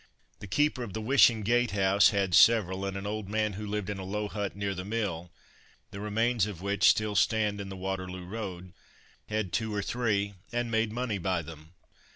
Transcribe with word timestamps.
The 0.39 0.47
keeper 0.47 0.81
of 0.81 0.93
the 0.93 0.99
"Wishing 1.01 1.43
Gate 1.43 1.69
house" 1.77 2.09
had 2.09 2.33
several, 2.33 2.85
and 2.85 2.97
an 2.97 3.05
old 3.05 3.29
man 3.29 3.53
who 3.53 3.67
lived 3.67 3.87
in 3.87 3.99
a 3.99 4.03
low 4.03 4.27
hut 4.27 4.55
near 4.55 4.73
the 4.73 4.83
mill 4.83 5.29
(the 5.91 5.99
remains 5.99 6.47
of 6.47 6.59
which 6.59 6.89
still 6.89 7.13
stand 7.15 7.61
in 7.61 7.69
the 7.69 7.77
Waterloo 7.77 8.25
road) 8.25 8.73
had 9.27 9.53
two 9.53 9.71
or 9.71 9.83
three, 9.83 10.33
and 10.51 10.71
made 10.71 10.91
money 10.91 11.19
by 11.19 11.43
them. 11.43 11.73